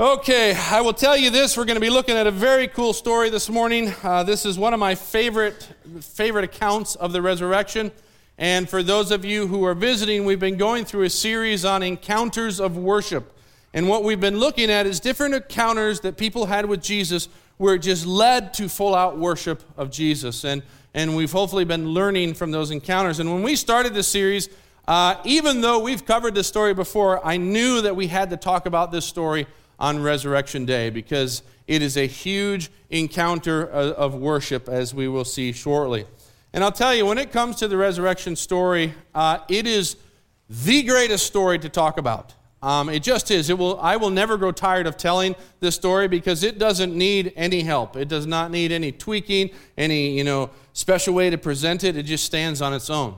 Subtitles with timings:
[0.00, 1.56] Okay, I will tell you this.
[1.56, 3.94] We're going to be looking at a very cool story this morning.
[4.02, 5.68] Uh, this is one of my favorite
[6.00, 7.92] favorite accounts of the resurrection.
[8.36, 11.84] And for those of you who are visiting, we've been going through a series on
[11.84, 13.38] encounters of worship.
[13.72, 17.76] And what we've been looking at is different encounters that people had with Jesus where
[17.76, 20.44] it just led to full out worship of Jesus.
[20.44, 23.20] And, and we've hopefully been learning from those encounters.
[23.20, 24.48] And when we started this series,
[24.88, 28.66] uh, even though we've covered this story before, I knew that we had to talk
[28.66, 29.46] about this story
[29.78, 35.52] on Resurrection Day because it is a huge encounter of worship, as we will see
[35.52, 36.06] shortly.
[36.52, 39.96] And I'll tell you, when it comes to the resurrection story, uh, it is
[40.48, 42.34] the greatest story to talk about.
[42.62, 43.50] Um, it just is.
[43.50, 47.32] It will, I will never grow tired of telling this story because it doesn't need
[47.36, 47.94] any help.
[47.94, 51.96] It does not need any tweaking, any you know special way to present it.
[51.96, 53.16] It just stands on its own.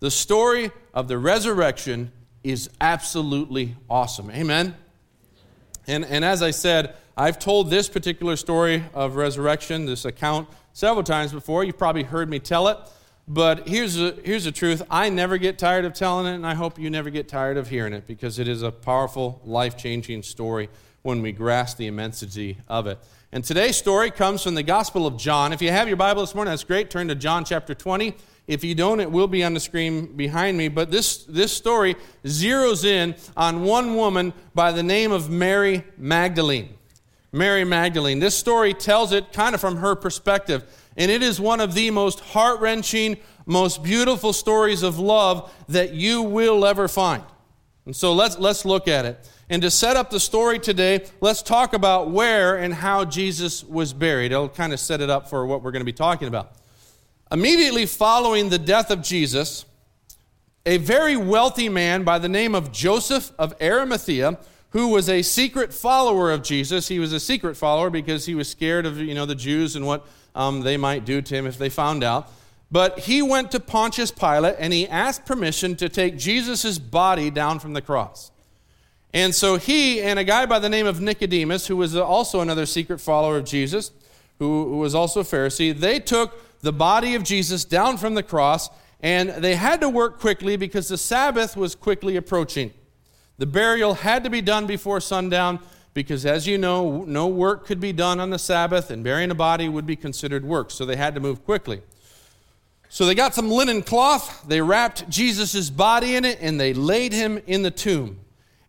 [0.00, 2.10] The story of the resurrection
[2.42, 4.30] is absolutely awesome.
[4.32, 4.74] Amen.
[5.88, 11.02] And, and as I said, I've told this particular story of resurrection, this account, several
[11.02, 11.64] times before.
[11.64, 12.78] You've probably heard me tell it.
[13.26, 16.54] But here's the, here's the truth I never get tired of telling it, and I
[16.54, 20.22] hope you never get tired of hearing it because it is a powerful, life changing
[20.22, 20.68] story
[21.02, 22.98] when we grasp the immensity of it.
[23.30, 25.52] And today's story comes from the Gospel of John.
[25.52, 26.88] If you have your Bible this morning, that's great.
[26.88, 28.16] Turn to John chapter 20.
[28.46, 30.68] If you don't, it will be on the screen behind me.
[30.68, 36.70] But this, this story zeroes in on one woman by the name of Mary Magdalene.
[37.30, 38.18] Mary Magdalene.
[38.18, 40.64] This story tells it kind of from her perspective.
[40.96, 45.92] And it is one of the most heart wrenching, most beautiful stories of love that
[45.92, 47.24] you will ever find.
[47.84, 49.30] And so let's, let's look at it.
[49.50, 53.94] And to set up the story today, let's talk about where and how Jesus was
[53.94, 54.30] buried.
[54.30, 56.52] It'll kind of set it up for what we're going to be talking about.
[57.32, 59.64] Immediately following the death of Jesus,
[60.66, 64.38] a very wealthy man by the name of Joseph of Arimathea,
[64.70, 66.88] who was a secret follower of Jesus.
[66.88, 69.86] He was a secret follower because he was scared of you know the Jews and
[69.86, 72.30] what um, they might do to him if they found out.
[72.70, 77.60] But he went to Pontius Pilate and he asked permission to take Jesus' body down
[77.60, 78.30] from the cross.
[79.14, 82.66] And so he and a guy by the name of Nicodemus, who was also another
[82.66, 83.90] secret follower of Jesus,
[84.38, 88.68] who, was also a Pharisee, they took the body of Jesus down from the cross,
[89.00, 92.72] and they had to work quickly because the Sabbath was quickly approaching.
[93.38, 95.60] The burial had to be done before sundown
[95.94, 99.34] because, as you know, no work could be done on the Sabbath, and burying a
[99.34, 101.80] body would be considered work, so they had to move quickly.
[102.88, 107.12] So they got some linen cloth, they wrapped Jesus' body in it, and they laid
[107.12, 108.20] him in the tomb.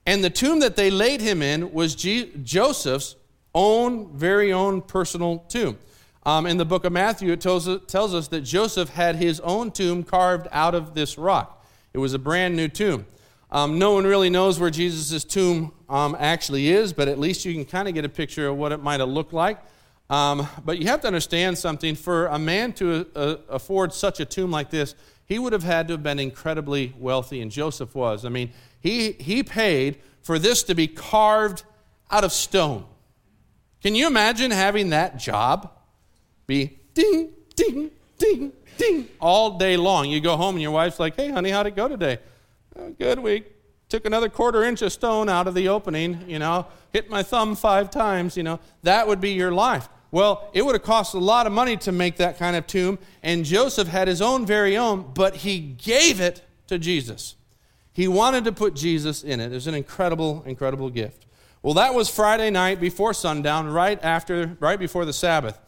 [0.09, 3.15] And the tomb that they laid him in was Joseph's
[3.53, 5.77] own, very own personal tomb.
[6.23, 9.69] Um, in the book of Matthew, it tells, tells us that Joseph had his own
[9.69, 11.63] tomb carved out of this rock.
[11.93, 13.05] It was a brand new tomb.
[13.51, 17.53] Um, no one really knows where Jesus' tomb um, actually is, but at least you
[17.53, 19.59] can kind of get a picture of what it might have looked like.
[20.09, 21.95] Um, but you have to understand something.
[21.95, 25.87] For a man to uh, afford such a tomb like this, he would have had
[25.89, 28.25] to have been incredibly wealthy, and Joseph was.
[28.25, 31.63] I mean, he, he paid for this to be carved
[32.09, 32.85] out of stone.
[33.81, 35.71] Can you imagine having that job?
[36.49, 40.09] be ding, ding, ding, ding all day long.
[40.09, 42.17] You go home and your wife's like, hey, honey, how'd it go today?
[42.75, 43.19] Oh, good.
[43.19, 43.45] week.
[43.87, 47.55] took another quarter inch of stone out of the opening, you know, hit my thumb
[47.55, 48.59] five times, you know.
[48.81, 49.87] That would be your life.
[50.11, 52.97] Well, it would have cost a lot of money to make that kind of tomb,
[53.21, 57.35] and Joseph had his own very own, but he gave it to Jesus.
[57.93, 59.51] He wanted to put Jesus in it.
[59.51, 61.25] It was an incredible, incredible gift.
[61.61, 65.59] Well, that was Friday night before sundown, right after, right before the Sabbath.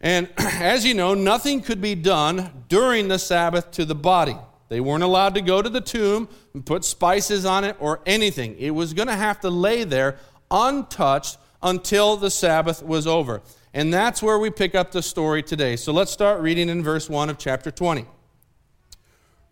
[0.00, 4.36] And as you know, nothing could be done during the Sabbath to the body.
[4.68, 8.56] They weren't allowed to go to the tomb and put spices on it or anything.
[8.58, 10.16] It was going to have to lay there
[10.50, 13.42] untouched until the Sabbath was over.
[13.74, 15.76] And that's where we pick up the story today.
[15.76, 18.06] So let's start reading in verse 1 of chapter 20.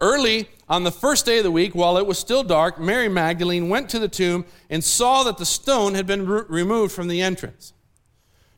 [0.01, 3.69] Early on the first day of the week, while it was still dark, Mary Magdalene
[3.69, 7.23] went to the tomb and saw that the stone had been re- removed from the
[7.23, 7.73] entrance.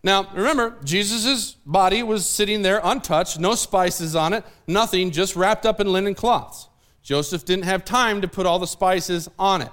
[0.03, 5.67] Now, remember, Jesus' body was sitting there untouched, no spices on it, nothing, just wrapped
[5.67, 6.69] up in linen cloths.
[7.03, 9.71] Joseph didn't have time to put all the spices on it.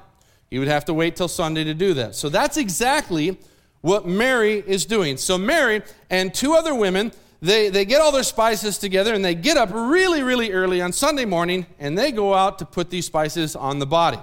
[0.49, 2.15] He would have to wait till Sunday to do that.
[2.15, 3.37] So that's exactly
[3.85, 5.15] what Mary is doing.
[5.15, 9.35] So Mary and two other women, they, they get all their spices together and they
[9.35, 13.05] get up really, really early on Sunday morning and they go out to put these
[13.05, 14.17] spices on the body.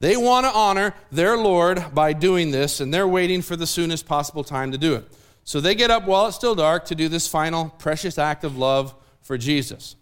[0.00, 4.06] They want to honor their Lord by doing this, and they're waiting for the soonest
[4.06, 5.10] possible time to do it.
[5.42, 8.58] So they get up while it's still dark to do this final precious act of
[8.58, 9.96] love for Jesus.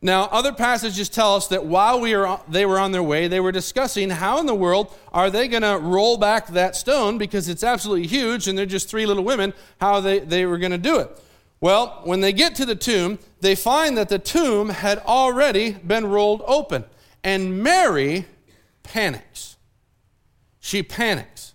[0.00, 3.40] Now, other passages tell us that while we are, they were on their way, they
[3.40, 7.48] were discussing how in the world are they going to roll back that stone because
[7.48, 10.78] it's absolutely huge and they're just three little women, how they, they were going to
[10.78, 11.10] do it.
[11.60, 16.06] Well, when they get to the tomb, they find that the tomb had already been
[16.06, 16.84] rolled open.
[17.24, 18.26] And Mary
[18.84, 19.56] panics.
[20.60, 21.54] She panics.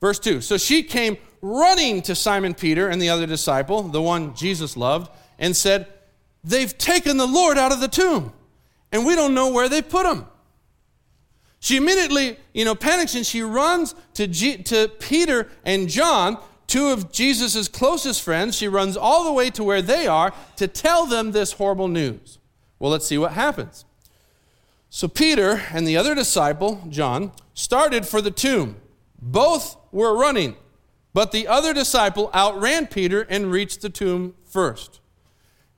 [0.00, 4.34] Verse 2 So she came running to Simon Peter and the other disciple, the one
[4.34, 5.86] Jesus loved, and said,
[6.46, 8.32] They've taken the Lord out of the tomb,
[8.92, 10.26] and we don't know where they put him.
[11.58, 16.38] She immediately, you know, panics and she runs to, G- to Peter and John,
[16.68, 18.56] two of Jesus' closest friends.
[18.56, 22.38] She runs all the way to where they are to tell them this horrible news.
[22.78, 23.84] Well, let's see what happens.
[24.88, 28.76] So Peter and the other disciple, John, started for the tomb.
[29.20, 30.54] Both were running,
[31.12, 35.00] but the other disciple outran Peter and reached the tomb first.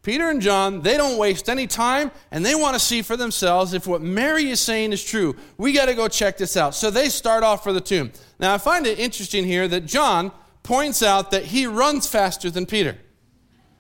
[0.03, 3.75] Peter and John, they don't waste any time and they want to see for themselves
[3.75, 5.37] if what Mary is saying is true.
[5.57, 6.75] We got to go check this out.
[6.75, 8.13] So they start off for the tomb.
[8.39, 12.65] Now, I find it interesting here that John points out that he runs faster than
[12.65, 12.97] Peter.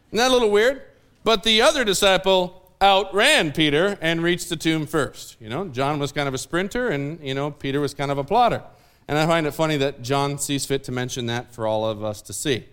[0.08, 0.82] Isn't that a little weird?
[1.22, 5.36] But the other disciple outran Peter and reached the tomb first.
[5.40, 8.18] You know, John was kind of a sprinter and, you know, Peter was kind of
[8.18, 8.62] a plotter.
[9.06, 12.04] And I find it funny that John sees fit to mention that for all of
[12.04, 12.66] us to see.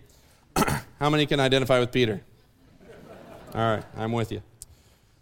[0.98, 2.22] How many can identify with Peter?
[3.56, 4.42] All right, I'm with you.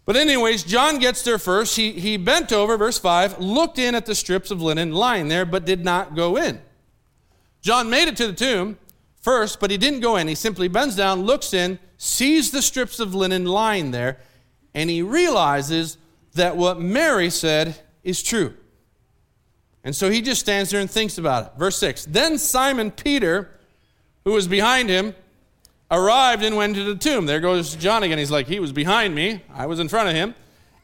[0.05, 1.77] But, anyways, John gets there first.
[1.77, 5.45] He, he bent over, verse 5, looked in at the strips of linen lying there,
[5.45, 6.61] but did not go in.
[7.61, 8.77] John made it to the tomb
[9.21, 10.27] first, but he didn't go in.
[10.27, 14.19] He simply bends down, looks in, sees the strips of linen lying there,
[14.73, 15.97] and he realizes
[16.33, 18.53] that what Mary said is true.
[19.85, 21.51] And so he just stands there and thinks about it.
[21.57, 23.49] Verse 6 Then Simon Peter,
[24.25, 25.15] who was behind him,
[25.91, 27.25] arrived and went to the tomb.
[27.25, 28.17] There goes John again.
[28.17, 29.41] He's like, he was behind me.
[29.53, 30.35] I was in front of him.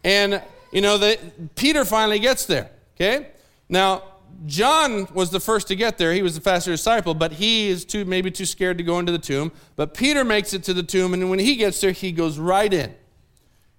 [0.04, 1.18] And, you know, the,
[1.56, 2.70] Peter finally gets there.
[2.96, 3.28] Okay?
[3.70, 4.04] Now,
[4.46, 6.14] John was the first to get there.
[6.14, 9.12] He was the faster disciple, but he is too, maybe too scared to go into
[9.12, 9.52] the tomb.
[9.76, 12.72] But Peter makes it to the tomb, and when he gets there, he goes right
[12.72, 12.96] in.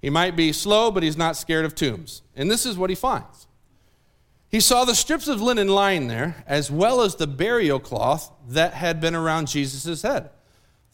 [0.00, 2.22] He might be slow, but he's not scared of tombs.
[2.36, 3.46] And this is what he finds.
[4.48, 8.75] He saw the strips of linen lying there, as well as the burial cloth that
[8.75, 10.30] had been around Jesus' head.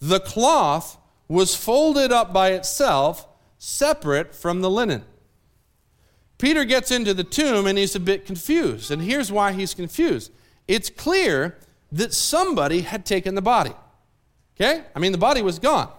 [0.01, 0.97] The cloth
[1.29, 3.27] was folded up by itself,
[3.59, 5.05] separate from the linen.
[6.39, 8.91] Peter gets into the tomb and he's a bit confused.
[8.91, 10.33] And here's why he's confused
[10.67, 11.59] it's clear
[11.91, 13.73] that somebody had taken the body.
[14.55, 14.85] Okay?
[14.95, 15.91] I mean, the body was gone.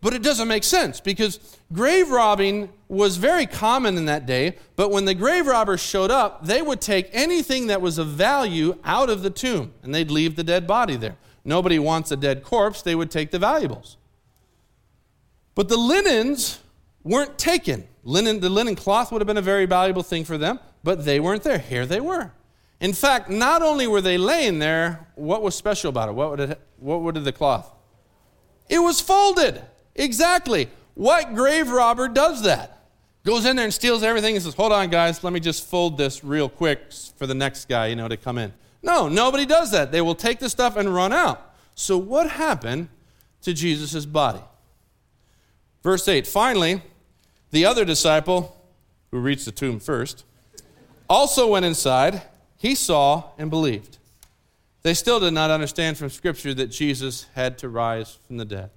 [0.00, 1.40] But it doesn't make sense because
[1.72, 4.56] grave robbing was very common in that day.
[4.76, 8.78] But when the grave robbers showed up, they would take anything that was of value
[8.84, 11.16] out of the tomb and they'd leave the dead body there.
[11.48, 13.96] Nobody wants a dead corpse, they would take the valuables.
[15.54, 16.60] But the linens
[17.02, 17.88] weren't taken.
[18.04, 21.18] Linen, the linen cloth would have been a very valuable thing for them, but they
[21.18, 21.58] weren't there.
[21.58, 22.32] Here they were.
[22.80, 26.12] In fact, not only were they laying there, what was special about it?
[26.12, 27.72] What would, it, what would the cloth?
[28.68, 29.62] It was folded.
[29.94, 30.68] Exactly.
[30.92, 32.84] What grave robber does that?
[33.24, 35.96] Goes in there and steals everything and says, Hold on, guys, let me just fold
[35.96, 38.52] this real quick for the next guy, you know, to come in.
[38.82, 39.92] No, nobody does that.
[39.92, 41.54] They will take the stuff and run out.
[41.74, 42.88] So, what happened
[43.42, 44.42] to Jesus' body?
[45.82, 46.82] Verse 8 Finally,
[47.50, 48.56] the other disciple,
[49.10, 50.24] who reached the tomb first,
[51.08, 52.22] also went inside.
[52.56, 53.98] He saw and believed.
[54.82, 58.70] They still did not understand from Scripture that Jesus had to rise from the dead.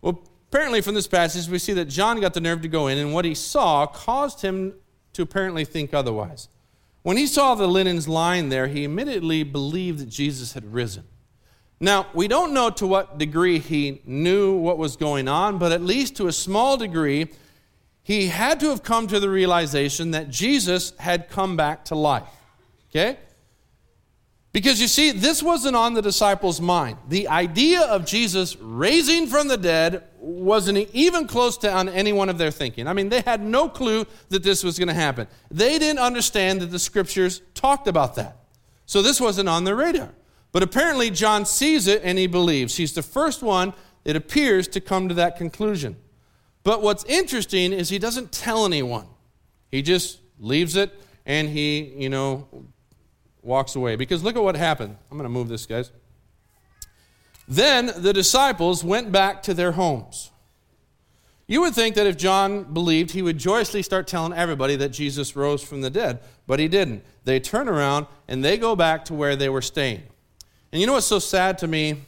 [0.00, 2.98] Well, apparently, from this passage, we see that John got the nerve to go in,
[2.98, 4.74] and what he saw caused him
[5.12, 6.48] to apparently think otherwise.
[7.06, 11.04] When he saw the linens lying there, he immediately believed that Jesus had risen.
[11.78, 15.82] Now, we don't know to what degree he knew what was going on, but at
[15.82, 17.28] least to a small degree,
[18.02, 22.26] he had to have come to the realization that Jesus had come back to life.
[22.90, 23.18] Okay?
[24.50, 26.98] Because you see, this wasn't on the disciples' mind.
[27.08, 32.28] The idea of Jesus raising from the dead wasn't even close to on any one
[32.28, 32.88] of their thinking.
[32.88, 35.28] I mean, they had no clue that this was going to happen.
[35.50, 38.36] They didn't understand that the scriptures talked about that.
[38.86, 40.12] So this wasn't on their radar.
[40.50, 42.76] But apparently, John sees it and he believes.
[42.76, 43.72] He's the first one,
[44.04, 45.96] it appears, to come to that conclusion.
[46.64, 49.06] But what's interesting is he doesn't tell anyone.
[49.70, 50.92] He just leaves it
[51.24, 52.48] and he, you know,
[53.42, 53.94] walks away.
[53.94, 54.96] Because look at what happened.
[55.10, 55.92] I'm going to move this, guys.
[57.48, 60.30] Then the disciples went back to their homes.
[61.48, 65.36] You would think that if John believed, he would joyously start telling everybody that Jesus
[65.36, 67.04] rose from the dead, but he didn't.
[67.24, 70.02] They turn around and they go back to where they were staying.
[70.72, 72.02] And you know what's so sad to me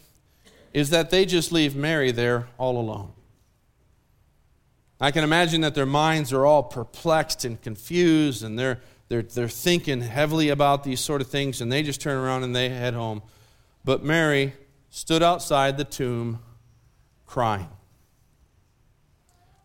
[0.75, 3.13] is that they just leave Mary there all alone.
[5.01, 9.49] I can imagine that their minds are all perplexed and confused, and they're, they're, they're
[9.49, 12.95] thinking heavily about these sort of things, and they just turn around and they head
[12.95, 13.23] home.
[13.85, 14.55] But Mary
[14.91, 16.41] stood outside the tomb
[17.27, 17.69] crying.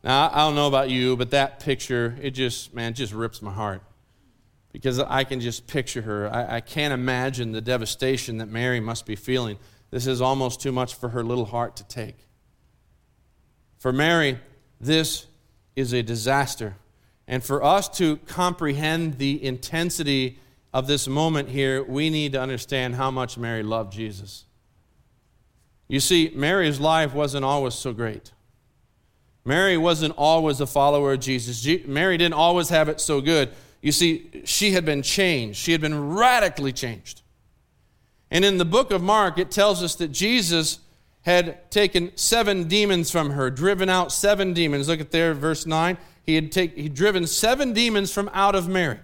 [0.04, 3.54] Now, I don't know about you, but that picture, it just, man, just rips my
[3.54, 3.82] heart.
[4.74, 6.34] Because I can just picture her.
[6.34, 9.60] I, I can't imagine the devastation that Mary must be feeling.
[9.92, 12.18] This is almost too much for her little heart to take.
[13.78, 14.40] For Mary,
[14.82, 15.28] this
[15.76, 16.76] is a disaster.
[17.28, 20.40] And for us to comprehend the intensity
[20.74, 24.46] of this moment here, we need to understand how much Mary loved Jesus.
[25.94, 28.32] You see, Mary's life wasn't always so great.
[29.46, 31.64] Mary wasn't always a follower of Jesus.
[31.86, 33.52] Mary didn't always have it so good.
[33.80, 37.22] You see, she had been changed, she had been radically changed.
[38.32, 40.80] And in the book of Mark, it tells us that Jesus
[41.22, 44.88] had taken seven demons from her, driven out seven demons.
[44.88, 45.96] Look at there, verse 9.
[46.26, 48.98] He had take, he'd driven seven demons from out of Mary,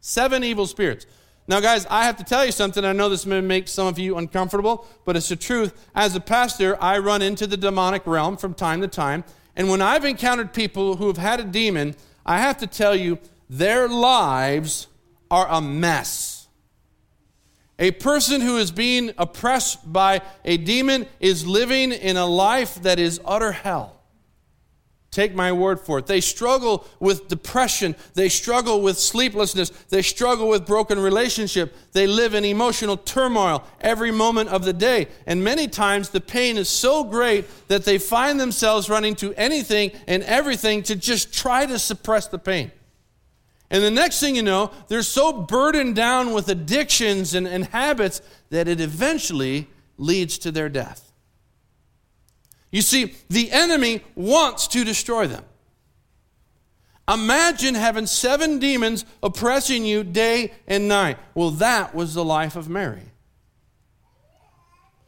[0.00, 1.04] seven evil spirits.
[1.48, 2.84] Now, guys, I have to tell you something.
[2.84, 5.88] I know this may make some of you uncomfortable, but it's the truth.
[5.94, 9.24] As a pastor, I run into the demonic realm from time to time.
[9.56, 13.18] And when I've encountered people who have had a demon, I have to tell you,
[13.48, 14.86] their lives
[15.30, 16.46] are a mess.
[17.80, 22.98] A person who is being oppressed by a demon is living in a life that
[22.98, 23.99] is utter hell.
[25.10, 26.06] Take my word for it.
[26.06, 27.96] They struggle with depression.
[28.14, 29.70] They struggle with sleeplessness.
[29.88, 31.74] They struggle with broken relationship.
[31.92, 35.08] They live in emotional turmoil every moment of the day.
[35.26, 39.90] And many times the pain is so great that they find themselves running to anything
[40.06, 42.70] and everything to just try to suppress the pain.
[43.68, 48.22] And the next thing you know, they're so burdened down with addictions and, and habits
[48.50, 51.09] that it eventually leads to their death.
[52.70, 55.44] You see, the enemy wants to destroy them.
[57.12, 61.18] Imagine having seven demons oppressing you day and night.
[61.34, 63.02] Well, that was the life of Mary.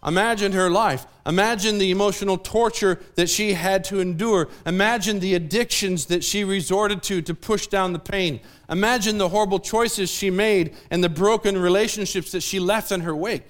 [0.04, 1.06] Imagine her life.
[1.24, 4.48] Imagine the emotional torture that she had to endure.
[4.66, 8.40] Imagine the addictions that she resorted to to push down the pain.
[8.68, 13.14] Imagine the horrible choices she made and the broken relationships that she left in her
[13.14, 13.44] wake.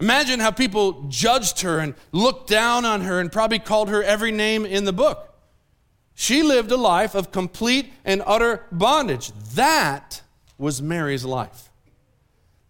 [0.00, 4.30] Imagine how people judged her and looked down on her and probably called her every
[4.30, 5.24] name in the book.
[6.14, 9.32] She lived a life of complete and utter bondage.
[9.54, 10.22] That
[10.56, 11.70] was Mary's life.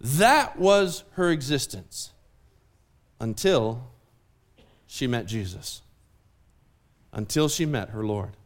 [0.01, 2.13] That was her existence
[3.21, 3.91] until
[4.87, 5.83] she met Jesus,
[7.13, 8.37] until she met her Lord.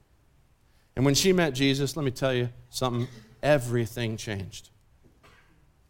[0.96, 3.08] And when she met Jesus, let me tell you something
[3.42, 4.70] everything changed.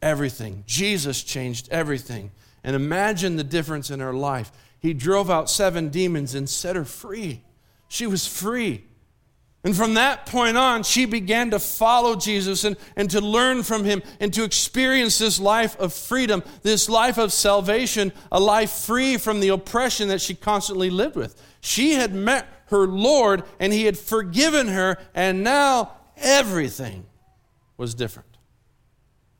[0.00, 0.64] Everything.
[0.66, 2.30] Jesus changed everything.
[2.64, 4.52] And imagine the difference in her life.
[4.78, 7.42] He drove out seven demons and set her free.
[7.88, 8.84] She was free.
[9.64, 13.84] And from that point on, she began to follow Jesus and, and to learn from
[13.84, 19.16] him and to experience this life of freedom, this life of salvation, a life free
[19.18, 21.40] from the oppression that she constantly lived with.
[21.60, 27.06] She had met her Lord and he had forgiven her, and now everything
[27.76, 28.38] was different.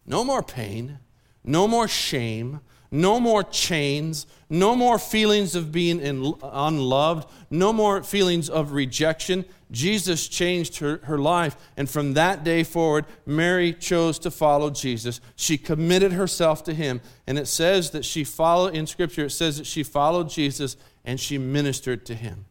[0.07, 0.99] No more pain,
[1.43, 2.61] no more shame,
[2.93, 9.47] no more chains, no more feelings of being in, unloved, no more feelings of rejection.
[9.71, 11.57] Jesus changed her, her life.
[11.77, 15.23] And from that day forward, Mary chose to follow Jesus.
[15.35, 17.01] She committed herself to him.
[17.27, 21.19] And it says that she followed, in Scripture, it says that she followed Jesus and
[21.19, 22.45] she ministered to him.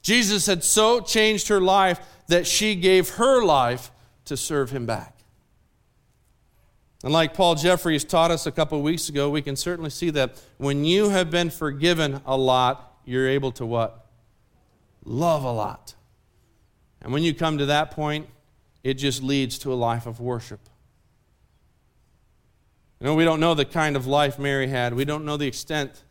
[0.00, 3.90] Jesus had so changed her life that she gave her life
[4.24, 5.11] to serve him back.
[7.02, 10.40] And like Paul Jeffries taught us a couple weeks ago, we can certainly see that
[10.58, 14.06] when you have been forgiven a lot, you're able to what?
[15.04, 15.94] Love a lot.
[17.00, 18.28] And when you come to that point,
[18.84, 20.60] it just leads to a life of worship.
[23.00, 24.94] You know, we don't know the kind of life Mary had.
[24.94, 26.04] We don't know the extent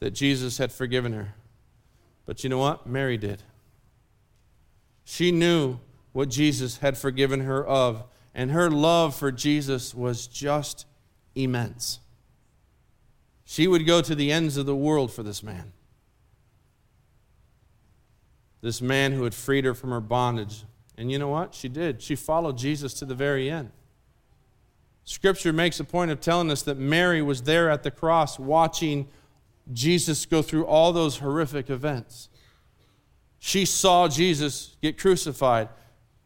[0.00, 1.34] that Jesus had forgiven her.
[2.24, 2.86] But you know what?
[2.86, 3.42] Mary did.
[5.04, 5.78] She knew
[6.12, 8.04] what Jesus had forgiven her of
[8.38, 10.86] and her love for Jesus was just
[11.34, 11.98] immense.
[13.44, 15.72] She would go to the ends of the world for this man.
[18.60, 20.62] This man who had freed her from her bondage.
[20.96, 21.52] And you know what?
[21.52, 22.00] She did.
[22.00, 23.72] She followed Jesus to the very end.
[25.02, 29.08] Scripture makes a point of telling us that Mary was there at the cross watching
[29.72, 32.28] Jesus go through all those horrific events.
[33.40, 35.70] She saw Jesus get crucified.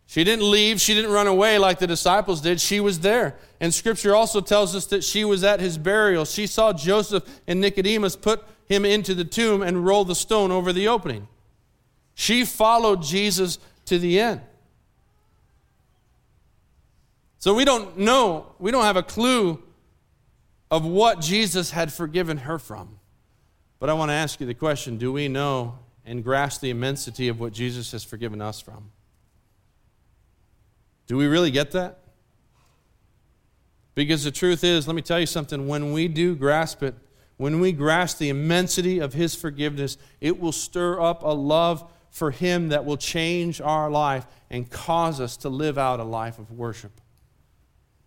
[0.07, 2.61] She didn't leave, she didn't run away like the disciples did.
[2.61, 3.37] She was there.
[3.61, 6.25] And scripture also tells us that she was at his burial.
[6.25, 10.73] She saw Joseph and Nicodemus put him into the tomb and roll the stone over
[10.73, 11.29] the opening.
[12.15, 14.41] She followed Jesus to the end.
[17.39, 19.63] So we don't know, we don't have a clue
[20.71, 22.99] of what Jesus had forgiven her from.
[23.79, 27.29] But I want to ask you the question do we know and grasp the immensity
[27.29, 28.91] of what Jesus has forgiven us from?
[31.13, 31.99] Do we really get that?
[33.95, 36.95] Because the truth is, let me tell you something, when we do grasp it,
[37.37, 42.31] when we grasp the immensity of His forgiveness, it will stir up a love for
[42.31, 46.51] Him that will change our life and cause us to live out a life of
[46.51, 46.99] worship.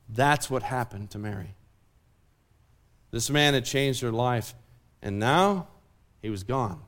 [0.09, 1.53] That's what happened to Mary.
[3.11, 4.55] This man had changed her life,
[5.03, 5.67] and now
[6.23, 6.81] he was gone.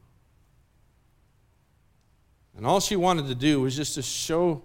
[2.55, 4.63] And all she wanted to do was just to show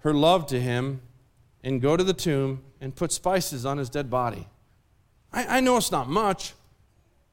[0.00, 1.00] her love to him
[1.62, 4.48] and go to the tomb and put spices on his dead body.
[5.32, 6.54] I, I know it's not much,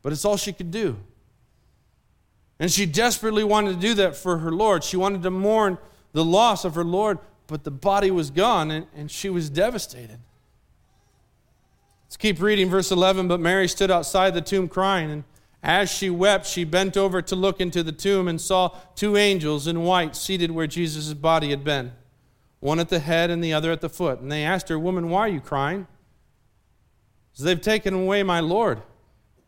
[0.02, 0.98] but it's all she could do.
[2.60, 4.84] And she desperately wanted to do that for her Lord.
[4.84, 5.78] She wanted to mourn
[6.14, 10.20] the loss of her Lord, but the body was gone and, and she was devastated.
[12.08, 13.28] Let's keep reading verse 11.
[13.28, 15.24] But Mary stood outside the tomb crying, and
[15.62, 19.68] as she wept, she bent over to look into the tomb and saw two angels
[19.68, 21.92] in white seated where Jesus' body had been,
[22.60, 24.20] one at the head and the other at the foot.
[24.20, 25.88] And they asked her, Woman, why are you crying?
[27.34, 28.82] So they've taken away my Lord,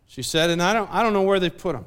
[0.05, 1.85] she said, and I don't, I don't know where they've put him.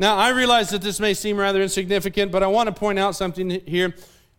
[0.00, 3.14] Now, I realize that this may seem rather insignificant, but I want to point out
[3.14, 3.94] something here.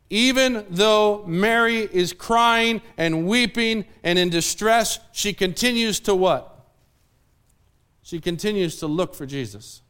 [0.09, 6.51] Even though Mary is crying and weeping and in distress, she continues to what?
[8.03, 9.81] She continues to look for Jesus.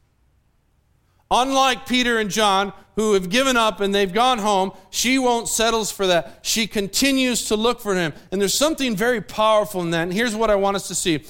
[1.32, 5.84] Unlike Peter and John, who have given up and they've gone home, she won't settle
[5.86, 6.40] for that.
[6.44, 8.14] She continues to look for him.
[8.32, 10.04] And there's something very powerful in that.
[10.04, 11.24] And here's what I want us to see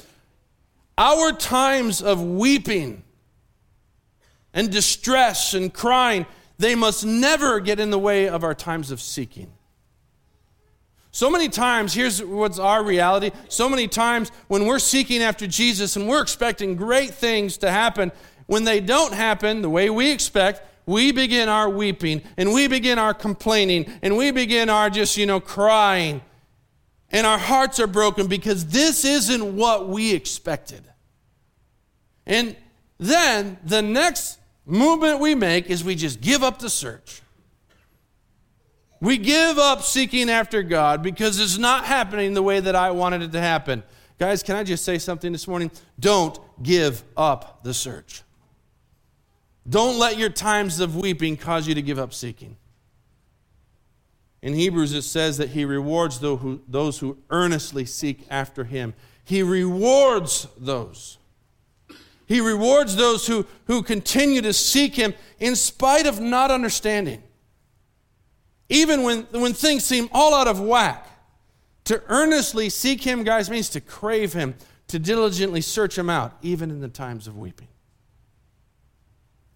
[0.97, 3.03] our times of weeping
[4.53, 6.25] and distress and crying,
[6.57, 9.51] they must never get in the way of our times of seeking.
[11.11, 13.31] So many times, here's what's our reality.
[13.47, 18.11] So many times when we're seeking after Jesus and we're expecting great things to happen,
[18.47, 22.99] when they don't happen the way we expect, we begin our weeping and we begin
[22.99, 26.21] our complaining and we begin our just, you know, crying.
[27.11, 30.83] And our hearts are broken because this isn't what we expected.
[32.25, 32.55] And
[32.97, 37.21] then the next movement we make is we just give up the search.
[38.99, 43.21] We give up seeking after God because it's not happening the way that I wanted
[43.21, 43.83] it to happen.
[44.17, 45.69] Guys, can I just say something this morning?
[45.99, 48.23] Don't give up the search.
[49.67, 52.57] Don't let your times of weeping cause you to give up seeking.
[54.41, 58.93] In Hebrews, it says that He rewards those who earnestly seek after Him.
[59.23, 61.17] He rewards those.
[62.27, 67.23] He rewards those who, who continue to seek Him in spite of not understanding.
[68.69, 71.07] Even when, when things seem all out of whack.
[71.85, 74.55] To earnestly seek Him, guys, means to crave Him,
[74.87, 77.67] to diligently search Him out, even in the times of weeping.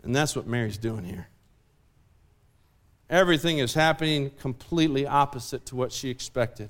[0.03, 1.27] And that's what Mary's doing here.
[3.09, 6.69] Everything is happening completely opposite to what she expected.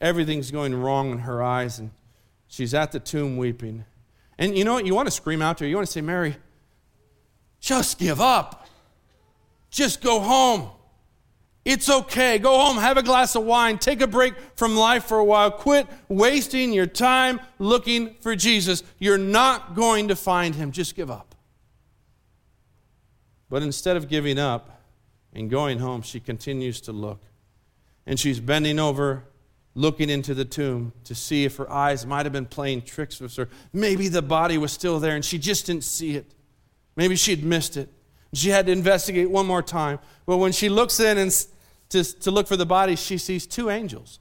[0.00, 1.90] Everything's going wrong in her eyes, and
[2.46, 3.84] she's at the tomb weeping.
[4.38, 4.86] And you know what?
[4.86, 5.68] You want to scream out to her.
[5.68, 6.36] You want to say, Mary,
[7.60, 8.66] just give up.
[9.70, 10.68] Just go home.
[11.64, 12.38] It's okay.
[12.38, 15.50] Go home, have a glass of wine, take a break from life for a while.
[15.50, 18.82] Quit wasting your time looking for Jesus.
[18.98, 20.72] You're not going to find him.
[20.72, 21.31] Just give up.
[23.52, 24.80] But instead of giving up
[25.34, 27.20] and going home, she continues to look.
[28.06, 29.24] And she's bending over
[29.74, 33.36] looking into the tomb to see if her eyes might have been playing tricks with
[33.36, 33.50] her.
[33.70, 36.32] Maybe the body was still there and she just didn't see it.
[36.96, 37.90] Maybe she'd missed it.
[38.32, 39.98] She had to investigate one more time.
[40.24, 41.46] But when she looks in and
[41.90, 44.18] to, to look for the body, she sees two angels.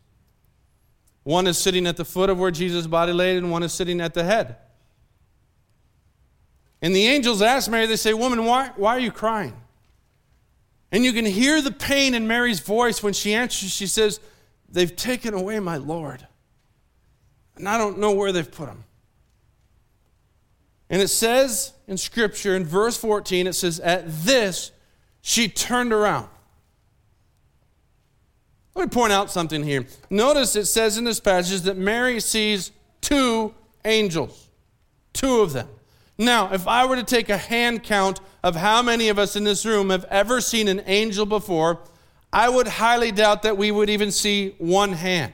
[1.24, 4.02] One is sitting at the foot of where Jesus' body lay, and one is sitting
[4.02, 4.58] at the head.
[6.82, 9.54] And the angels ask Mary, they say, Woman, why, why are you crying?
[10.92, 13.72] And you can hear the pain in Mary's voice when she answers.
[13.72, 14.20] She says,
[14.68, 16.26] They've taken away my Lord,
[17.56, 18.84] and I don't know where they've put him.
[20.90, 24.72] And it says in Scripture, in verse 14, it says, At this,
[25.22, 26.28] she turned around.
[28.76, 29.86] Let me point out something here.
[30.10, 33.54] Notice it says in this passage that Mary sees two
[33.86, 34.50] angels,
[35.14, 35.68] two of them.
[36.22, 39.44] Now, if I were to take a hand count of how many of us in
[39.44, 41.80] this room have ever seen an angel before,
[42.32, 45.34] I would highly doubt that we would even see one hand.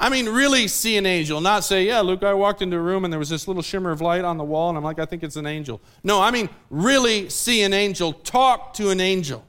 [0.00, 3.04] I mean, really see an angel, not say, yeah, Luke, I walked into a room
[3.04, 5.06] and there was this little shimmer of light on the wall, and I'm like, I
[5.06, 5.80] think it's an angel.
[6.02, 9.46] No, I mean, really see an angel, talk to an angel.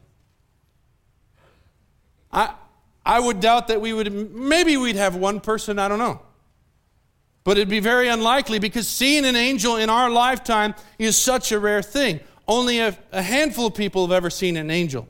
[2.32, 2.54] I,
[3.04, 6.22] I would doubt that we would, maybe we'd have one person, I don't know.
[7.48, 11.60] But it'd be very unlikely because seeing an angel in our lifetime is such a
[11.62, 12.20] rare thing.
[12.46, 15.08] Only a, a handful of people have ever seen an angel.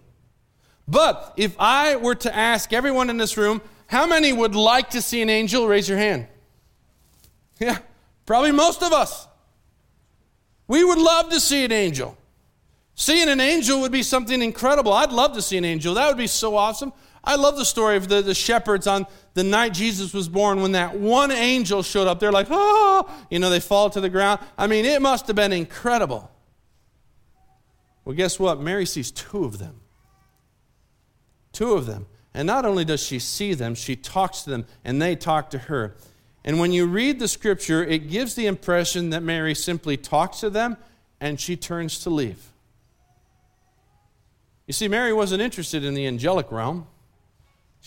[0.87, 5.01] But if I were to ask everyone in this room, how many would like to
[5.01, 5.67] see an angel?
[5.67, 6.27] Raise your hand.
[7.59, 7.79] Yeah,
[8.27, 9.27] probably most of us.
[10.67, 12.15] We would love to see an angel.
[12.93, 14.93] Seeing an angel would be something incredible.
[14.93, 15.95] I'd love to see an angel.
[15.95, 16.93] That would be so awesome.
[17.27, 20.71] I love the story of the, the shepherds on the night Jesus was born when
[20.71, 22.21] that one angel showed up.
[22.21, 24.39] They're like, oh, you know, they fall to the ground.
[24.57, 26.31] I mean, it must have been incredible.
[28.05, 28.61] Well, guess what?
[28.61, 29.81] Mary sees two of them.
[31.51, 32.05] Two of them.
[32.33, 35.57] And not only does she see them, she talks to them, and they talk to
[35.57, 35.97] her.
[36.45, 40.49] And when you read the scripture, it gives the impression that Mary simply talks to
[40.49, 40.77] them
[41.19, 42.53] and she turns to leave.
[44.65, 46.87] You see, Mary wasn't interested in the angelic realm.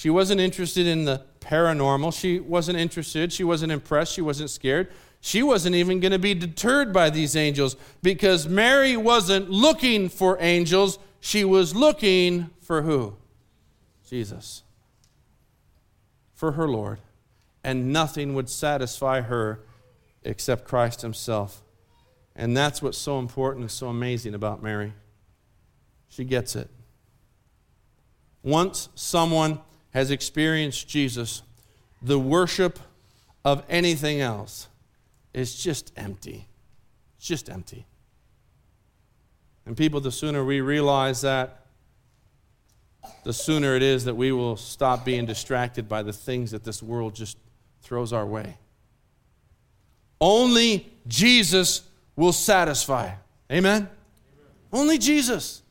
[0.00, 2.18] She wasn't interested in the paranormal.
[2.18, 3.30] She wasn't interested.
[3.34, 4.14] She wasn't impressed.
[4.14, 4.88] She wasn't scared.
[5.20, 10.38] She wasn't even going to be deterred by these angels because Mary wasn't looking for
[10.40, 10.98] angels.
[11.20, 13.18] She was looking for who?
[14.08, 14.62] Jesus,
[16.32, 17.00] for her Lord,
[17.62, 19.60] and nothing would satisfy her
[20.22, 21.60] except Christ Himself.
[22.34, 24.94] And that's what's so important and so amazing about Mary.
[26.08, 26.70] She gets it.
[28.42, 29.60] Once someone
[29.90, 31.42] has experienced Jesus,
[32.03, 32.79] the worship
[33.44, 34.68] of anything else
[35.35, 36.46] is just empty.
[37.18, 37.87] It's just empty.
[39.66, 41.66] And people, the sooner we realize that,
[43.24, 46.83] the sooner it is that we will stop being distracted by the things that this
[46.83, 47.37] world just
[47.83, 48.57] throws our way.
[50.20, 51.83] Only Jesus
[52.16, 53.12] will satisfy.
[53.50, 53.74] Amen?
[53.83, 53.88] Amen?
[54.72, 55.62] Only Jesus.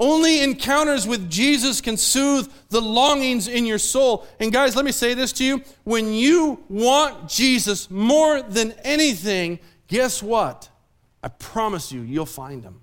[0.00, 4.26] Only encounters with Jesus can soothe the longings in your soul.
[4.40, 5.62] And guys, let me say this to you.
[5.84, 9.58] When you want Jesus more than anything,
[9.88, 10.70] guess what?
[11.22, 12.80] I promise you, you'll find him.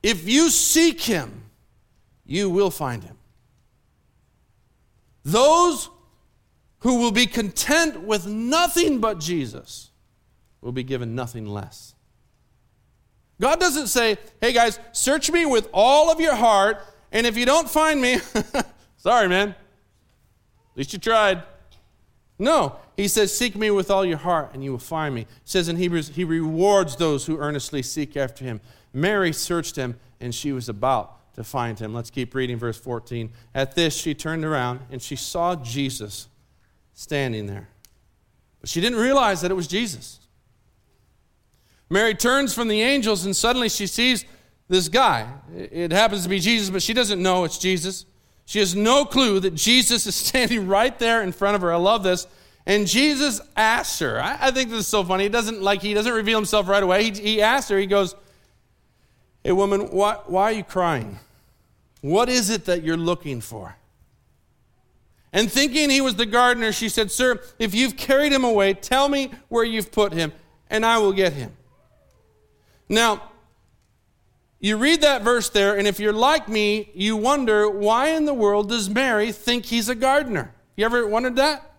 [0.00, 1.42] If you seek him,
[2.24, 3.16] you will find him.
[5.24, 5.90] Those
[6.80, 9.90] who will be content with nothing but Jesus
[10.60, 11.96] will be given nothing less.
[13.40, 17.46] God doesn't say, hey guys, search me with all of your heart, and if you
[17.46, 18.18] don't find me,
[18.96, 19.50] sorry, man.
[19.50, 21.42] At least you tried.
[22.38, 25.22] No, he says, Seek me with all your heart, and you will find me.
[25.22, 28.60] It says in Hebrews, He rewards those who earnestly seek after him.
[28.92, 31.94] Mary searched him, and she was about to find him.
[31.94, 33.30] Let's keep reading verse 14.
[33.54, 36.28] At this, she turned around, and she saw Jesus
[36.94, 37.68] standing there.
[38.60, 40.20] But she didn't realize that it was Jesus.
[41.90, 44.24] Mary turns from the angels, and suddenly she sees
[44.68, 45.26] this guy.
[45.54, 48.04] It happens to be Jesus, but she doesn't know it's Jesus.
[48.44, 51.72] She has no clue that Jesus is standing right there in front of her.
[51.72, 52.26] I love this.
[52.66, 55.24] And Jesus asks her, I, I think this is so funny.
[55.24, 57.04] He doesn't like he doesn't reveal himself right away.
[57.04, 58.14] He, he asks her, he goes,
[59.42, 61.18] Hey woman, why, why are you crying?
[62.02, 63.76] What is it that you're looking for?
[65.32, 69.08] And thinking he was the gardener, she said, Sir, if you've carried him away, tell
[69.08, 70.32] me where you've put him,
[70.68, 71.52] and I will get him.
[72.88, 73.30] Now,
[74.60, 78.34] you read that verse there, and if you're like me, you wonder why in the
[78.34, 80.52] world does Mary think he's a gardener?
[80.76, 81.74] You ever wondered that?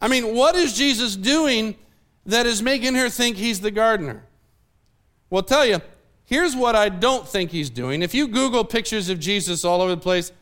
[0.00, 1.76] I mean, what is Jesus doing
[2.26, 4.24] that is making her think he's the gardener?
[5.30, 5.80] Well, tell you,
[6.24, 8.02] here's what I don't think he's doing.
[8.02, 10.32] If you Google pictures of Jesus all over the place,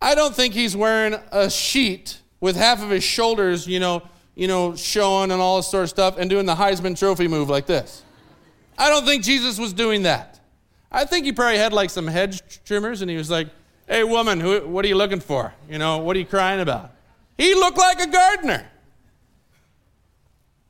[0.00, 4.02] I don't think he's wearing a sheet with half of his shoulders, you know,
[4.34, 7.50] you know, showing and all this sort of stuff and doing the Heisman Trophy move
[7.50, 8.02] like this.
[8.80, 10.40] I don't think Jesus was doing that.
[10.90, 13.48] I think he probably had like some hedge trimmers and he was like,
[13.86, 15.52] hey, woman, who, what are you looking for?
[15.68, 16.90] You know, what are you crying about?
[17.36, 18.66] He looked like a gardener.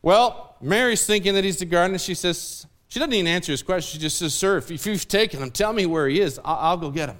[0.02, 1.98] Well, Mary's thinking that he's the gardener.
[1.98, 3.96] She says, she doesn't even answer his question.
[3.96, 6.40] She just says, Sir, if you've taken him, tell me where he is.
[6.44, 7.18] I'll, I'll go get him.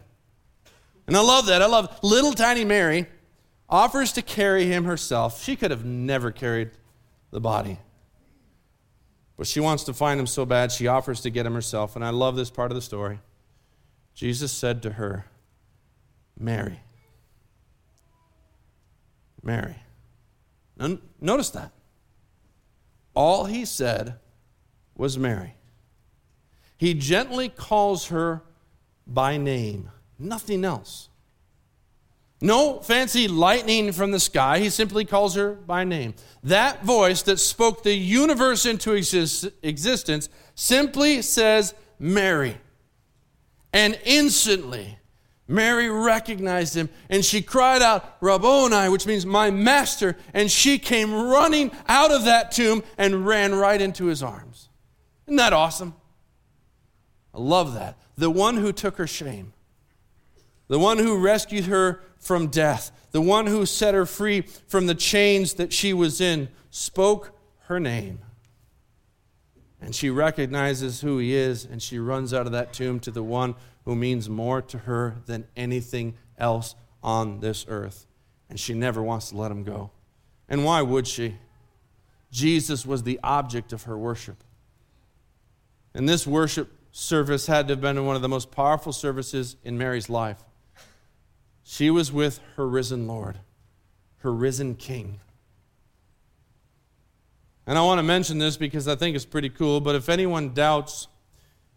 [1.06, 1.62] And I love that.
[1.62, 3.06] I love little tiny Mary
[3.68, 5.40] offers to carry him herself.
[5.40, 6.72] She could have never carried
[7.30, 7.78] the body.
[9.40, 11.96] But she wants to find him so bad, she offers to get him herself.
[11.96, 13.20] And I love this part of the story.
[14.14, 15.24] Jesus said to her,
[16.38, 16.80] Mary.
[19.42, 19.76] Mary.
[20.76, 21.72] Now, notice that.
[23.14, 24.16] All he said
[24.94, 25.54] was Mary.
[26.76, 28.42] He gently calls her
[29.06, 31.08] by name, nothing else.
[32.40, 34.60] No fancy lightning from the sky.
[34.60, 36.14] He simply calls her by name.
[36.42, 42.56] That voice that spoke the universe into exist- existence simply says, Mary.
[43.72, 44.98] And instantly,
[45.46, 50.16] Mary recognized him and she cried out, Rabboni, which means my master.
[50.32, 54.70] And she came running out of that tomb and ran right into his arms.
[55.26, 55.94] Isn't that awesome?
[57.34, 57.98] I love that.
[58.16, 59.52] The one who took her shame,
[60.70, 64.94] the one who rescued her from death, the one who set her free from the
[64.94, 68.20] chains that she was in, spoke her name.
[69.80, 73.22] And she recognizes who he is, and she runs out of that tomb to the
[73.22, 78.06] one who means more to her than anything else on this earth.
[78.48, 79.90] And she never wants to let him go.
[80.48, 81.34] And why would she?
[82.30, 84.44] Jesus was the object of her worship.
[85.94, 89.76] And this worship service had to have been one of the most powerful services in
[89.76, 90.44] Mary's life.
[91.72, 93.38] She was with her risen Lord,
[94.18, 95.20] her risen King.
[97.64, 100.52] And I want to mention this because I think it's pretty cool, but if anyone
[100.52, 101.06] doubts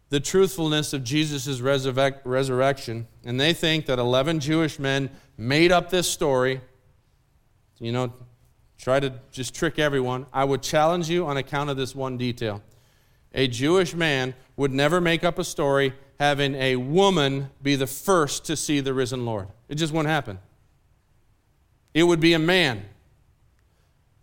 [0.10, 6.10] the truthfulness of Jesus' resurrection, and they think that 11 Jewish men made up this
[6.10, 6.62] story,
[7.78, 8.12] you know,
[8.80, 12.64] try to just trick everyone, I would challenge you on account of this one detail.
[13.36, 18.46] A Jewish man would never make up a story having a woman be the first
[18.46, 19.50] to see the risen Lord.
[19.68, 20.40] It just wouldn't happen.
[21.94, 22.86] It would be a man.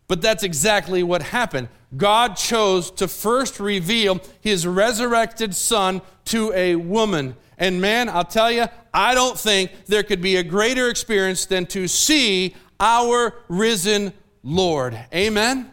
[0.09, 1.69] But that's exactly what happened.
[1.95, 7.37] God chose to first reveal his resurrected son to a woman.
[7.59, 11.67] And man, I'll tell you, I don't think there could be a greater experience than
[11.67, 14.99] to see our risen Lord.
[15.15, 15.71] Amen?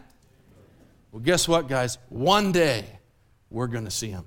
[1.10, 1.96] Well, guess what, guys?
[2.10, 2.84] One day
[3.48, 4.26] we're going to see him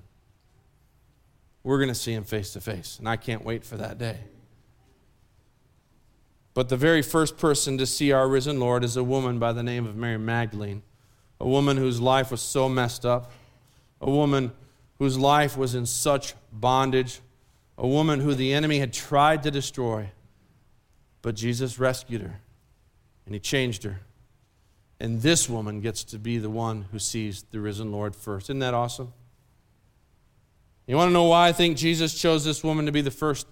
[1.63, 2.97] we're going to see him face to face.
[3.00, 4.17] And I can't wait for that day.
[6.54, 9.63] But the very first person to see our risen Lord is a woman by the
[9.63, 10.84] name of Mary Magdalene,
[11.39, 13.32] a woman whose life was so messed up,
[14.02, 14.52] a woman
[15.00, 17.21] whose life was in such bondage,
[17.78, 20.12] a woman who the enemy had tried to destroy.
[21.21, 22.41] But Jesus rescued her
[23.26, 24.02] and he changed her.
[25.00, 28.47] And this woman gets to be the one who sees the risen Lord first.
[28.47, 29.13] Isn't that awesome?
[30.91, 33.47] You want to know why I think Jesus chose this woman to be the first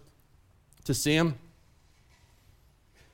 [0.83, 1.35] to see him?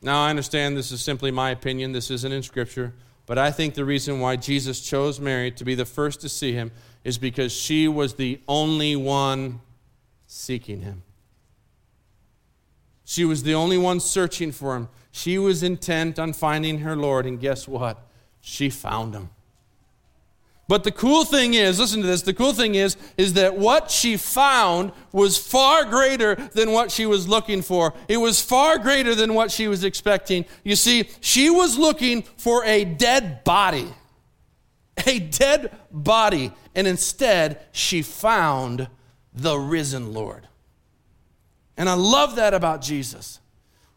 [0.01, 2.95] Now, I understand this is simply my opinion, this isn't in Scripture,
[3.27, 6.53] but I think the reason why Jesus chose Mary to be the first to see
[6.53, 6.71] him
[7.03, 9.61] is because she was the only one
[10.25, 11.03] seeking him.
[13.03, 14.89] She was the only one searching for him.
[15.11, 17.99] She was intent on finding her Lord, and guess what?
[18.41, 19.29] She found him.
[20.67, 23.91] But the cool thing is, listen to this, the cool thing is, is that what
[23.91, 27.93] she found was far greater than what she was looking for.
[28.08, 30.45] It was far greater than what she was expecting.
[30.63, 33.93] You see, she was looking for a dead body.
[35.06, 36.51] A dead body.
[36.73, 38.88] And instead, she found
[39.34, 40.47] the risen Lord.
[41.78, 43.39] And I love that about Jesus.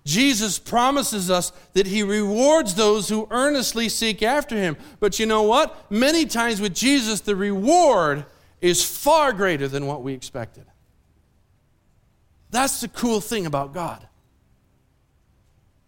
[0.09, 4.79] Jesus promises us that he rewards those who earnestly seek after him.
[5.01, 5.93] But you know what?
[5.93, 8.25] Many times with Jesus, the reward
[8.63, 10.65] is far greater than what we expected.
[12.51, 14.09] That's the cool thing about God.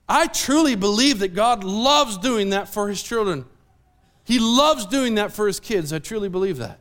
[0.07, 3.47] I truly believe that God loves doing that for his children.
[4.25, 5.95] He loves doing that for his kids.
[5.95, 6.79] I truly believe that.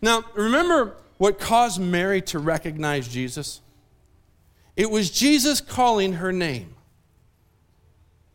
[0.00, 3.60] Now, remember what caused Mary to recognize Jesus?
[4.76, 6.74] It was Jesus calling her name.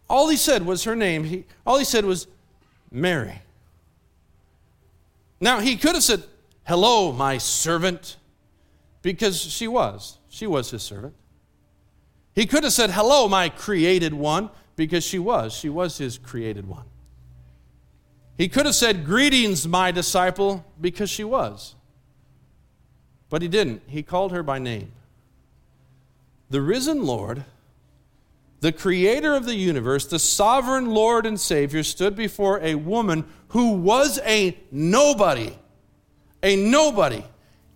[0.10, 1.23] All he said was her name.
[1.25, 2.28] He, all he said was
[2.91, 3.41] Mary.
[5.39, 6.23] Now, he could have said,
[6.65, 8.17] Hello, my servant,
[9.02, 10.17] because she was.
[10.30, 11.13] She was his servant.
[12.34, 15.54] He could have said, Hello, my created one, because she was.
[15.54, 16.86] She was his created one.
[18.38, 21.75] He could have said, Greetings, my disciple, because she was.
[23.30, 23.84] But he didn't.
[23.88, 24.91] He called her by name
[26.50, 27.46] the risen Lord,
[28.60, 33.74] the creator of the universe, the sovereign Lord and Savior, stood before a woman who
[33.74, 35.58] was a nobody,
[36.44, 37.24] a nobody,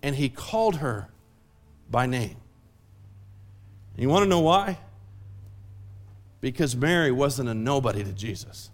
[0.02, 1.08] and he called her
[1.90, 2.36] by name.
[3.96, 4.78] You want to know why?
[6.40, 8.70] Because Mary wasn't a nobody to Jesus.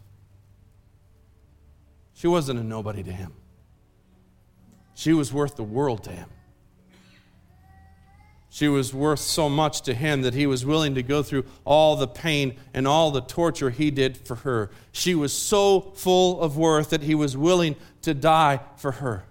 [2.14, 3.34] She wasn't a nobody to him.
[4.94, 6.28] She was worth the world to him.
[8.52, 11.94] She was worth so much to him that he was willing to go through all
[11.94, 14.72] the pain and all the torture he did for her.
[14.90, 19.24] She was so full of worth that he was willing to die for her.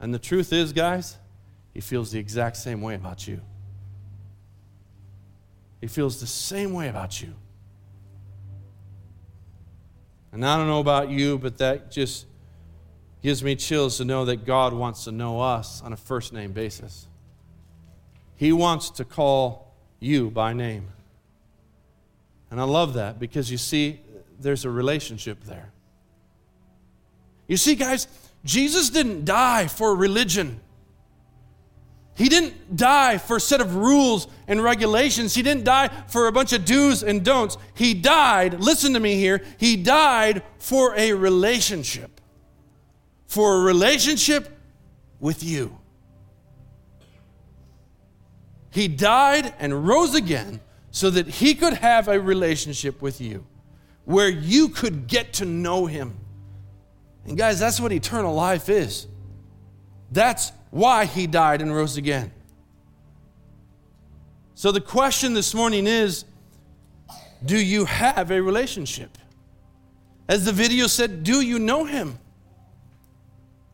[0.00, 1.18] And the truth is, guys,
[1.74, 3.42] he feels the exact same way about you.
[5.82, 7.34] He feels the same way about you.
[10.32, 12.24] And I don't know about you, but that just
[13.22, 16.52] gives me chills to know that God wants to know us on a first name
[16.52, 17.06] basis.
[18.36, 20.88] He wants to call you by name.
[22.50, 24.00] And I love that because you see,
[24.38, 25.70] there's a relationship there.
[27.46, 28.06] You see, guys,
[28.44, 30.60] Jesus didn't die for religion.
[32.14, 35.34] He didn't die for a set of rules and regulations.
[35.34, 37.56] He didn't die for a bunch of do's and don'ts.
[37.74, 42.17] He died, listen to me here, he died for a relationship.
[43.28, 44.58] For a relationship
[45.20, 45.78] with you.
[48.70, 50.60] He died and rose again
[50.90, 53.46] so that he could have a relationship with you
[54.04, 56.18] where you could get to know him.
[57.26, 59.06] And guys, that's what eternal life is.
[60.10, 62.32] That's why he died and rose again.
[64.54, 66.24] So the question this morning is
[67.44, 69.16] do you have a relationship?
[70.28, 72.18] As the video said, do you know him?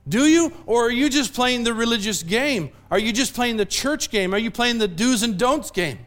[0.09, 0.53] Do you?
[0.67, 2.71] Or are you just playing the religious game?
[2.91, 4.35] Are you just playing the church game?
[4.35, 5.99] Are you playing the do's and don'ts game?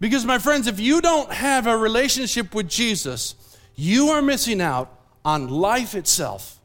[0.00, 3.34] Because, my friends, if you don't have a relationship with Jesus,
[3.74, 4.92] you are missing out
[5.24, 6.58] on life itself.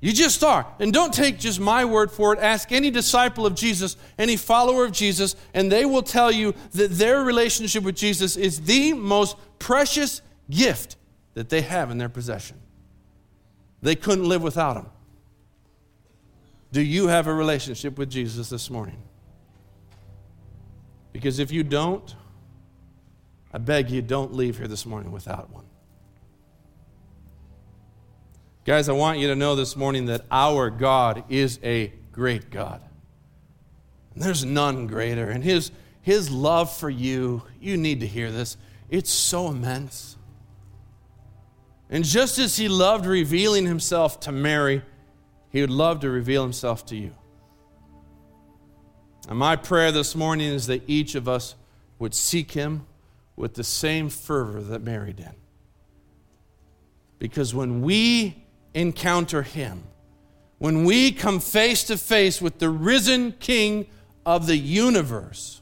[0.00, 0.66] You just are.
[0.78, 2.38] And don't take just my word for it.
[2.38, 6.92] Ask any disciple of Jesus, any follower of Jesus, and they will tell you that
[6.92, 10.96] their relationship with Jesus is the most precious gift
[11.34, 12.56] that they have in their possession.
[13.82, 14.86] They couldn't live without him.
[16.72, 19.02] Do you have a relationship with Jesus this morning?
[21.12, 22.14] Because if you don't,
[23.52, 25.64] I beg you, don't leave here this morning without one.
[28.64, 32.82] Guys, I want you to know this morning that our God is a great God.
[34.14, 35.30] And there's none greater.
[35.30, 38.56] And his, his love for you, you need to hear this,
[38.88, 40.16] it's so immense.
[41.90, 44.82] And just as he loved revealing himself to Mary,
[45.50, 47.12] he would love to reveal himself to you.
[49.28, 51.56] And my prayer this morning is that each of us
[51.98, 52.86] would seek him
[53.36, 55.34] with the same fervor that Mary did.
[57.18, 59.84] Because when we encounter Him,
[60.58, 63.86] when we come face to face with the risen King
[64.26, 65.60] of the universe,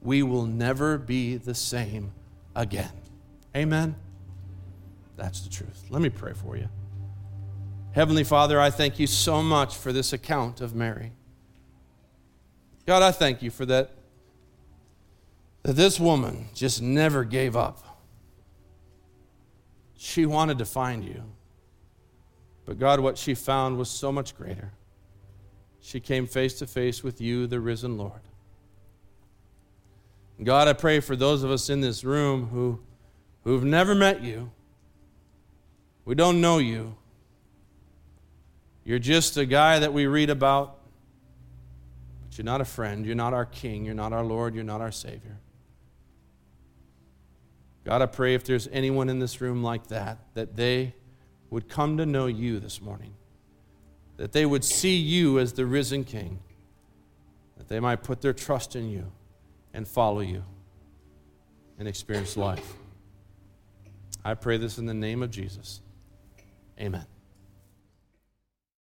[0.00, 2.12] we will never be the same
[2.54, 2.92] again.
[3.56, 3.96] Amen?
[5.20, 5.84] That's the truth.
[5.90, 6.68] Let me pray for you.
[7.92, 11.12] Heavenly Father, I thank you so much for this account of Mary.
[12.86, 13.90] God, I thank you for that,
[15.62, 18.02] that this woman just never gave up.
[19.98, 21.22] She wanted to find you.
[22.64, 24.72] But God, what she found was so much greater.
[25.82, 28.22] She came face to face with you, the risen Lord.
[30.42, 32.80] God, I pray for those of us in this room who,
[33.44, 34.50] who've never met you.
[36.04, 36.96] We don't know you.
[38.84, 40.78] You're just a guy that we read about,
[42.22, 43.04] but you're not a friend.
[43.06, 43.84] You're not our King.
[43.84, 44.54] You're not our Lord.
[44.54, 45.38] You're not our Savior.
[47.84, 50.94] God, I pray if there's anyone in this room like that, that they
[51.50, 53.14] would come to know you this morning,
[54.16, 56.40] that they would see you as the risen King,
[57.58, 59.10] that they might put their trust in you
[59.74, 60.44] and follow you
[61.78, 62.74] and experience life.
[64.24, 65.80] I pray this in the name of Jesus.
[66.80, 67.19] Amen.